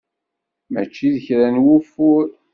[0.71, 2.27] Mačči d kra n wufur.